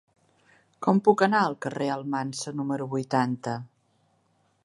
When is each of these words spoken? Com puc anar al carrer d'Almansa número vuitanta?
Com 0.85 1.01
puc 1.07 1.23
anar 1.25 1.41
al 1.49 1.57
carrer 1.65 1.91
d'Almansa 1.91 2.55
número 2.61 2.89
vuitanta? 2.97 3.57